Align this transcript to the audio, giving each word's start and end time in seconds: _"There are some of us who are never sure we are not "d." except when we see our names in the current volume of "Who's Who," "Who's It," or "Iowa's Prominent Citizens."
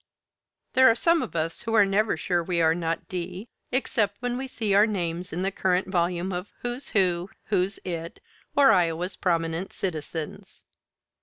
_"There 0.73 0.89
are 0.89 0.95
some 0.95 1.21
of 1.21 1.35
us 1.35 1.61
who 1.61 1.75
are 1.75 1.85
never 1.85 2.17
sure 2.17 2.43
we 2.43 2.59
are 2.59 2.73
not 2.73 3.07
"d." 3.07 3.49
except 3.71 4.19
when 4.19 4.35
we 4.35 4.47
see 4.47 4.73
our 4.73 4.87
names 4.87 5.31
in 5.31 5.43
the 5.43 5.51
current 5.51 5.89
volume 5.89 6.31
of 6.31 6.51
"Who's 6.63 6.89
Who," 6.89 7.29
"Who's 7.49 7.77
It," 7.85 8.19
or 8.55 8.71
"Iowa's 8.71 9.15
Prominent 9.15 9.71
Citizens." 9.71 10.63